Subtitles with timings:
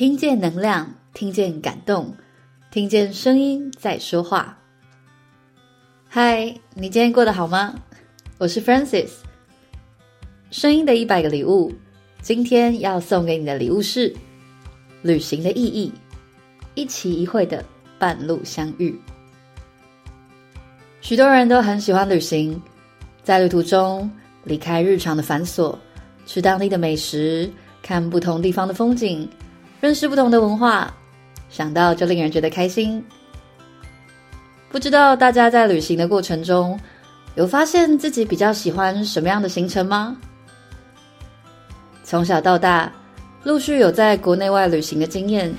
[0.00, 2.14] 听见能量，听见感动，
[2.70, 4.56] 听见声音在说话。
[6.08, 7.74] 嗨，你今天过得好吗？
[8.38, 9.10] 我是 Francis。
[10.50, 11.70] 声音的一百个礼物，
[12.22, 14.10] 今天要送给你的礼物是
[15.02, 15.92] 旅行的意义，
[16.74, 17.62] 一期一会的
[17.98, 18.98] 半路相遇。
[21.02, 22.58] 许多人都很喜欢旅行，
[23.22, 24.10] 在旅途中
[24.44, 25.76] 离开日常的繁琐，
[26.24, 29.28] 吃当地的美食，看不同地方的风景。
[29.80, 30.92] 认识不同的文化，
[31.48, 33.02] 想到就令人觉得开心。
[34.70, 36.78] 不知道大家在旅行的过程中，
[37.34, 40.16] 有发现自己比较喜欢什么样的行程吗？
[42.04, 42.92] 从小到大，
[43.42, 45.52] 陆续有在国内外旅行的经验，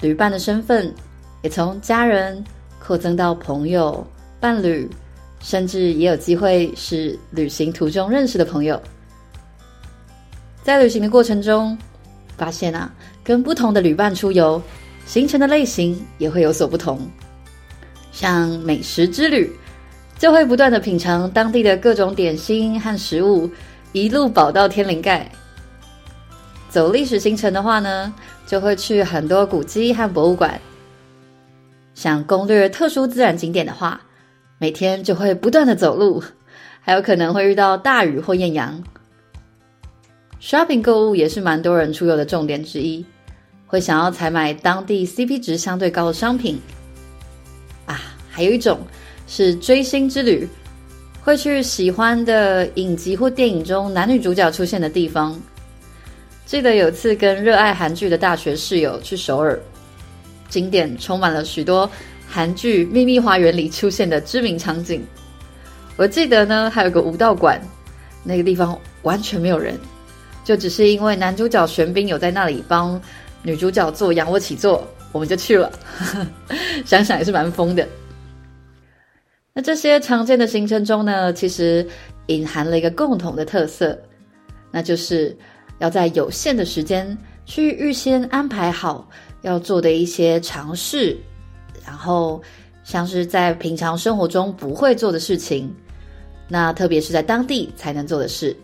[0.00, 0.94] 旅伴的身份
[1.42, 2.42] 也从家人
[2.78, 4.06] 扩增到朋友、
[4.38, 4.88] 伴侣，
[5.40, 8.80] 甚至也有机会是旅行途中认识的朋友。
[10.62, 11.76] 在旅行的过程中，
[12.38, 12.90] 发现啊，
[13.22, 14.62] 跟不同的旅伴出游，
[15.04, 17.00] 行程的类型也会有所不同。
[18.12, 19.52] 像美食之旅，
[20.16, 23.50] 就会不断的品尝当地的各种点心和食物，
[23.92, 25.30] 一路饱到天灵盖。
[26.70, 28.14] 走历史行程的话呢，
[28.46, 30.60] 就会去很多古迹和博物馆。
[31.94, 34.00] 想攻略特殊自然景点的话，
[34.58, 36.22] 每天就会不断的走路，
[36.80, 38.82] 还有可能会遇到大雨或艳阳。
[40.40, 43.04] Shopping 购物也是蛮多人出游的重点之一，
[43.66, 46.60] 会想要采买当地 CP 值相对高的商品。
[47.86, 48.78] 啊，还有一种
[49.26, 50.48] 是追星之旅，
[51.22, 55.38] 会去喜欢的影集或电影中男女主角出现的地方。
[56.46, 59.58] 记得有次跟热爱韩剧的大学室友去首尔，
[60.48, 61.90] 景点充满了许多
[62.26, 65.04] 韩剧《秘密花园》里出现的知名场景。
[65.96, 67.60] 我记得呢，还有个武道馆，
[68.22, 69.76] 那个地方完全没有人。
[70.48, 72.98] 就只是因为男主角玄彬有在那里帮
[73.42, 74.82] 女主角做仰卧起坐，
[75.12, 75.70] 我们就去了。
[76.86, 77.86] 想想也是蛮疯的。
[79.52, 81.86] 那这些常见的行程中呢，其实
[82.28, 83.98] 隐含了一个共同的特色，
[84.70, 85.36] 那就是
[85.80, 89.06] 要在有限的时间去预先安排好
[89.42, 91.14] 要做的一些尝试，
[91.84, 92.40] 然后
[92.84, 95.70] 像是在平常生活中不会做的事情，
[96.48, 98.56] 那特别是在当地才能做的事。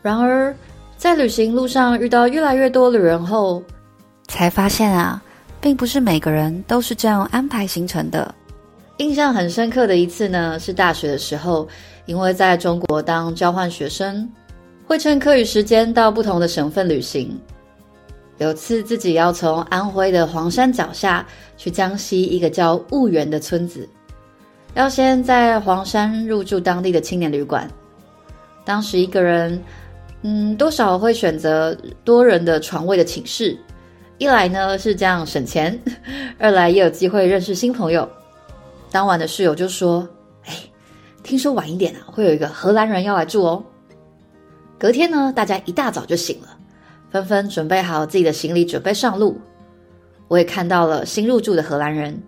[0.00, 0.54] 然而，
[0.96, 3.62] 在旅行路上遇到越来越多旅人后，
[4.28, 5.20] 才发现啊，
[5.60, 8.32] 并不是每个人都是这样安排行程的。
[8.98, 11.68] 印象很深刻的一次呢，是大学的时候，
[12.06, 14.28] 因为在中国当交换学生，
[14.86, 17.38] 会趁课余时间到不同的省份旅行。
[18.38, 21.26] 有次自己要从安徽的黄山脚下
[21.56, 23.88] 去江西一个叫婺源的村子，
[24.74, 27.68] 要先在黄山入住当地的青年旅馆。
[28.64, 29.60] 当时一个人。
[30.22, 33.56] 嗯，多少会选择多人的床位的寝室，
[34.18, 35.80] 一来呢是这样省钱，
[36.38, 38.08] 二来也有机会认识新朋友。
[38.90, 40.08] 当晚的室友就说
[40.44, 40.54] ：“哎，
[41.22, 43.62] 听说晚一点啊会有一个荷兰人要来住哦。”
[44.76, 46.48] 隔天呢，大家一大早就醒了，
[47.10, 49.40] 纷纷准备好自己的行李，准备上路。
[50.26, 52.20] 我也看到了新入住的荷兰人，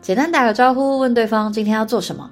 [0.00, 2.30] 简单打个招呼，问对方今天要做什么。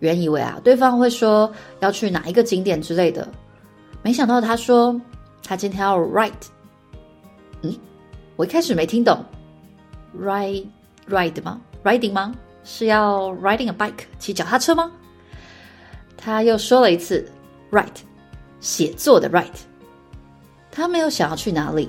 [0.00, 3.26] 原以为啊，对方会说要去哪一个景点之类的。
[4.02, 5.00] 没想到他说
[5.42, 6.32] 他今天要 write，
[7.62, 7.74] 嗯，
[8.36, 9.24] 我一开始没听懂
[10.18, 10.66] ，ride
[11.08, 12.34] ride 吗？riding 吗？
[12.64, 14.90] 是要 riding a bike 骑脚踏车吗？
[16.16, 17.28] 他又说了一次
[17.70, 18.02] write，
[18.60, 19.46] 写作的 write，
[20.70, 21.88] 他没有想要去哪里，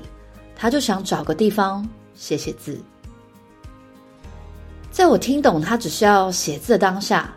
[0.56, 2.80] 他就想找个地方写写字。
[4.92, 7.34] 在我听懂他只是要写字的当下，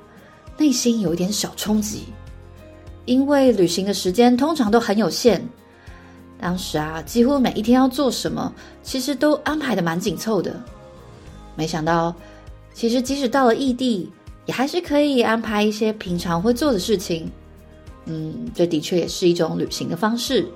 [0.59, 2.07] 内心有一点小冲击。
[3.07, 5.41] 因为旅行的时间通常都很有限，
[6.39, 8.53] 当时啊，几乎每一天要做什么，
[8.83, 10.55] 其实都安排得蛮紧凑的。
[11.55, 12.15] 没想到，
[12.75, 14.13] 其实即使到了异地，
[14.45, 17.31] 也还是可以安排一些平常会做的事情。
[18.05, 20.47] 嗯，这的确也是一种旅行的方式。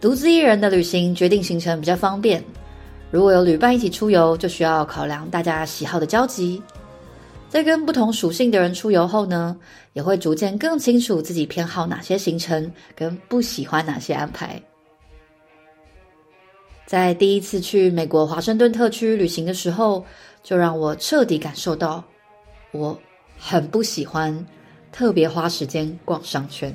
[0.00, 2.44] 独自一人的旅行，决定行程比较方便。
[3.10, 6.60] 如果有旅伴一起出游，就需要考量大家喜好的交集。
[7.54, 9.56] 在跟不同属性的人出游后呢，
[9.92, 14.60] 也会逐渐更清楚自己偏好哪些行程，跟不喜欢哪些安排。
[16.84, 20.04] 在第一次去美国华盛顿特区旅行的时候，
[20.42, 22.02] 就让我彻底感受到，
[22.72, 22.98] 我
[23.38, 24.44] 很不喜欢
[24.90, 26.74] 特别花时间逛商圈。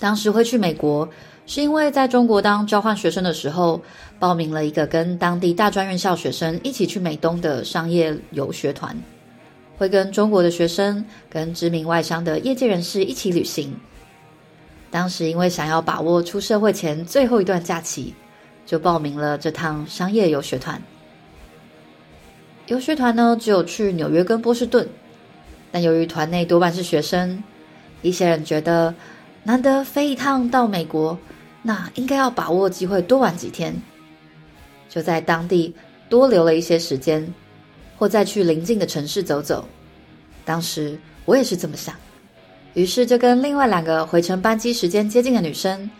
[0.00, 1.06] 当时会去美国，
[1.46, 3.82] 是因为在中国当交换学生的时候，
[4.18, 8.96] 报名了一个跟当地大专院校学生一起去美东的商业游学团，
[9.76, 13.74] 会跟中国的学生、跟知名外商的业界人士一起旅行。
[14.90, 18.14] 当时因为想要把握出社会前最后一段假期，
[18.64, 20.80] 就报名了这趟商业游学团。
[22.68, 24.88] 游学团呢，只有去纽约跟波士顿，
[25.72, 27.42] 但由于团内多半是学生，
[28.02, 28.94] 一些人觉得
[29.44, 31.18] 难得飞一趟到美国，
[31.62, 33.74] 那应该要把握机会多玩几天，
[34.88, 35.74] 就在当地
[36.08, 37.26] 多留了一些时间，
[37.98, 39.64] 或再去邻近的城市走走。
[40.44, 41.94] 当时我也是这么想，
[42.74, 45.90] 于是就跟另外两个回程班机时间接近的女生，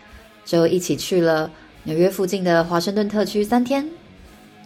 [0.45, 1.51] 就一起去了
[1.83, 3.85] 纽约附近的华盛顿特区三天。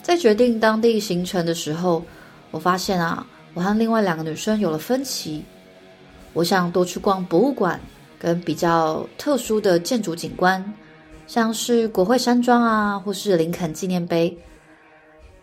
[0.03, 2.03] 在决定当地行程的时候，
[2.51, 5.43] 我发现啊，我和另外两个女生有了分歧。
[6.33, 7.79] 我想多去逛博物馆
[8.19, 10.73] 跟比较特殊的建筑景观，
[11.27, 14.37] 像是国会山庄啊，或是林肯纪念碑。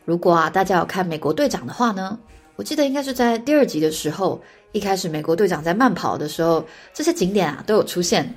[0.05, 2.19] 如果啊，大家有看美国队长的话呢，
[2.57, 4.43] 我记得应该是在第二集的时候，
[4.73, 8.35] 一开始美国队长在慢跑的时候，这些景点啊都有出现。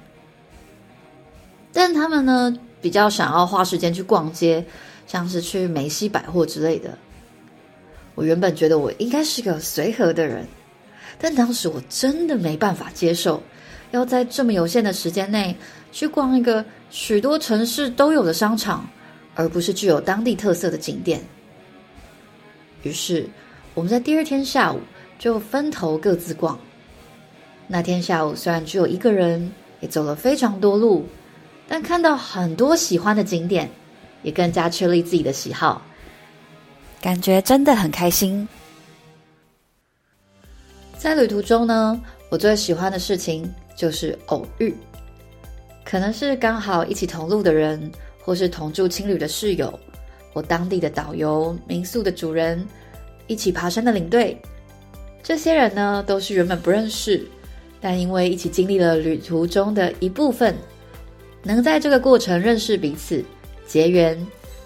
[1.74, 4.66] 但他们呢，比较想要花时间去逛街。
[5.10, 6.98] 像是去梅西百货之类的，
[8.13, 10.45] 我原本觉得我应该是个随和的人，
[11.18, 13.42] 但当时我真的没办法接受，
[13.92, 15.56] 要在这么有限的时间内
[15.92, 18.88] 去逛一个许多城市都有的商场，
[19.36, 21.22] 而不是具有当地特色的景点。
[22.84, 23.28] 于是，
[23.74, 24.80] 我们在第二天下午
[25.18, 26.57] 就分头各自逛。
[27.68, 29.51] 那天下午虽然只有一个人，
[29.81, 31.06] 也走了非常多路，
[31.68, 33.69] 但看到很多喜欢的景点。
[34.24, 35.80] 也更加确立自己的喜好，
[37.00, 38.45] 感觉真的很开心。
[40.98, 44.75] 在旅途中呢，我最喜欢的事情就是偶遇，
[45.85, 47.89] 可能是刚好一起同路的人，
[48.19, 49.79] 或是同住青旅的室友，
[50.33, 52.68] 或当地的导游、民宿的主人，
[53.27, 54.35] 一起爬山的领队。
[55.21, 57.24] 这些人呢，都是原本不认识，
[57.79, 60.56] 但因为一起经历了旅途中的一部分，
[61.44, 63.24] 能在这个过程认识彼此。
[63.68, 64.18] 结缘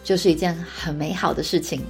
[0.03, 1.81] 就是一件很美好的事情，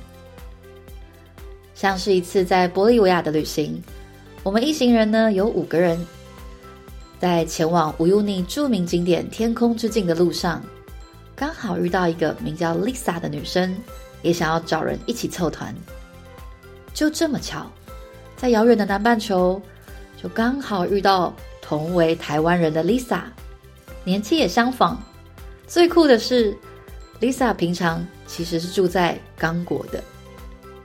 [1.75, 3.81] 像是一次在玻利维亚的旅行，
[4.43, 5.99] 我们一行人呢有五个人，
[7.21, 10.59] 在前往乌尤尼著名景点天空之境的路上，
[11.35, 13.77] 刚好遇到一个名叫 Lisa 的女生，
[14.23, 15.71] 也想要找人一起凑团。
[16.95, 17.71] 就这么巧，
[18.35, 19.61] 在遥远的南半球，
[20.19, 21.31] 就刚好遇到
[21.61, 23.21] 同为台湾人的 Lisa，
[24.03, 24.99] 年纪也相仿。
[25.67, 26.57] 最酷的是
[27.19, 30.03] ，Lisa 平常其实是住在刚果的，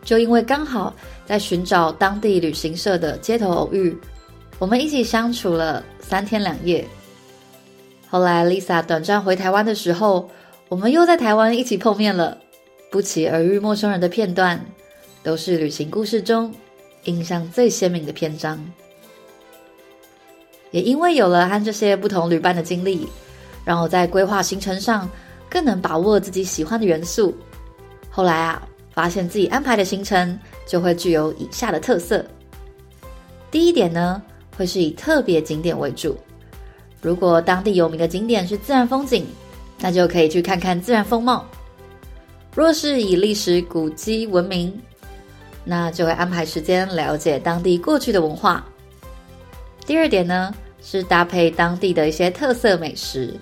[0.05, 0.95] 就因为刚好
[1.25, 3.97] 在寻找当地旅行社的街头偶遇，
[4.59, 6.87] 我们一起相处了三天两夜。
[8.09, 10.31] 后来 Lisa 短暂回台湾的时候，
[10.69, 12.39] 我们又在台湾一起碰面了。
[12.91, 14.65] 不期而遇陌生人的片段，
[15.23, 16.53] 都是旅行故事中
[17.05, 18.59] 印象最鲜明的篇章。
[20.71, 23.07] 也因为有了和这些不同旅伴的经历，
[23.65, 25.09] 让我在规划行程上。
[25.49, 27.33] 更能把握自己喜欢的元素。
[28.11, 28.61] 后来啊，
[28.93, 30.37] 发现自己安排的行程
[30.67, 32.23] 就会具有以下的特色。
[33.49, 34.21] 第一点呢，
[34.57, 36.17] 会是以特别景点为主。
[37.03, 39.27] 如果当地有名的景点是自然风景，
[39.79, 41.45] 那就可以去看看自然风貌；
[42.55, 44.73] 若是以历史古迹闻名，
[45.63, 48.65] 那就会安排时间了解当地过去的文化。
[49.85, 53.35] 第二点呢，是搭配当地的一些特色美食。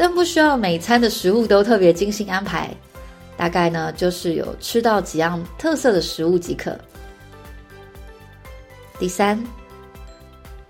[0.00, 2.70] 但不需要每餐的食物都特别精心安排，
[3.36, 6.78] 大概呢就是有吃到几样特色的食物即可。
[8.96, 9.42] 第三，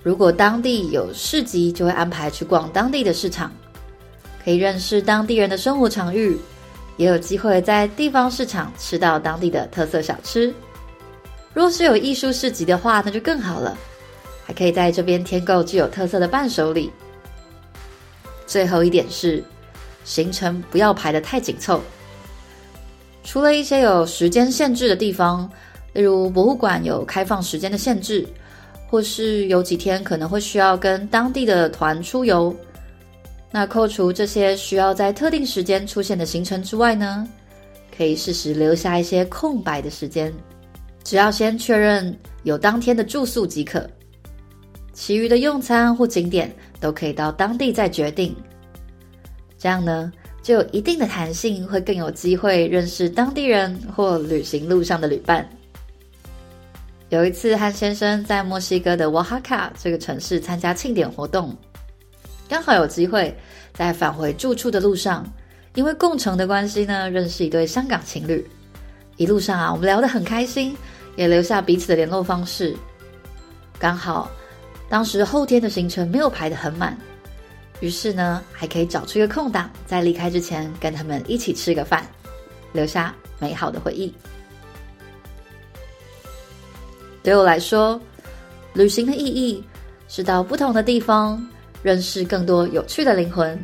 [0.03, 3.53] 如果当地有市集，就会安排去逛当地的市场，
[4.45, 6.39] 可以认识当地人的生活场域，
[6.97, 10.55] 也有机会在地方市场吃到当地的特色小吃。
[11.53, 13.77] 若是有艺术市集的话，那就更好了，
[14.47, 16.91] 还可以在这边添购具有特色的伴手礼。
[18.47, 19.43] 最后一点是，
[20.05, 21.83] 行程不要排得太紧凑。
[23.25, 25.51] 除了一些有时间限制的地方，
[25.93, 28.27] 例如博物馆有开放时间的限制，
[28.91, 32.55] 或是有几天可能会需要跟当地的团出游，
[33.51, 37.29] 那扣除这些需要在特定时间出现的行程之外呢，
[37.97, 40.33] 可以适时留下一些空白的时间，
[41.05, 43.89] 只要先确认有当天的住宿即可。
[44.95, 48.35] 其余的用餐或景点都可以到当地再决定，
[49.59, 50.11] 这样呢
[50.43, 55.49] 就有一定的弹性，会更有机会认识当地人或旅行路上的旅伴。
[57.11, 61.57] 有一次和先生在墨西哥的瓦哈卡这个城市参加庆典活动，
[62.49, 63.35] 刚好有机会
[63.73, 65.27] 在返回住处的路上，
[65.75, 68.47] 因为共乘的关系呢，认识一对香港情侣。
[69.17, 70.77] 一路上啊，我们聊得很开心，
[71.17, 72.77] 也留下彼此的联络方式。
[73.79, 74.31] 刚好。
[74.91, 76.97] 当时后天的行程没有排得很满，
[77.81, 82.07] 于是呢，还可以找出一个空档，在离开之前跟他们一起吃个饭，
[82.73, 84.15] 留下美好的回忆。
[87.23, 88.01] 对我来说，
[88.75, 89.63] 旅行的意义
[90.09, 91.45] 是到不同的地方，
[91.83, 93.59] 认识更多有趣的灵魂，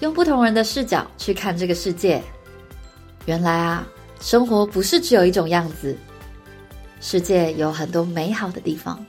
[0.00, 2.22] 用不同人的视角去看这个世界。
[3.26, 3.86] 原来啊，
[4.20, 5.96] 生活不是只有一种样子，
[7.00, 9.04] 世界有很多美好的地方。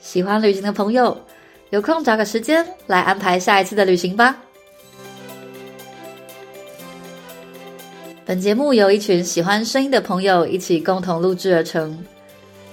[0.00, 1.18] 喜欢旅行的朋友，
[1.70, 4.36] 有空找个时间来安排下一次的旅行吧。
[8.24, 11.98] 本节目由一群喜欢声音的朋友一起共同录制而成。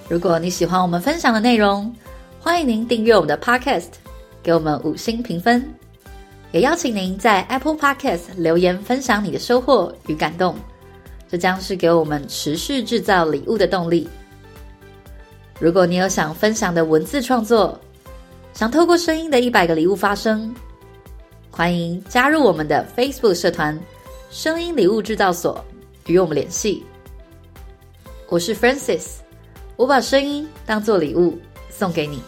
[0.08, 1.91] 如果你喜欢我们分享的内容，
[2.39, 3.88] 欢迎您订阅我们的 Podcast，
[4.44, 5.68] 给我们五星评分。
[6.51, 10.56] 也邀请您在 Apple Podcast 留言分享你的收获与感动，
[11.27, 14.08] 这将是给我们持续制造礼物的动力。
[15.60, 17.79] 如果你有想分享的文字创作，
[18.53, 20.53] 想透过声音的一百个礼物发声，
[21.50, 23.77] 欢迎加入我们的 Facebook 社团
[24.31, 25.65] “声音礼物制造所”，
[26.05, 26.83] 与我们联系。
[28.27, 29.21] 我是 Francis，
[29.75, 31.39] 我把声音当做礼物
[31.71, 32.21] 送给你。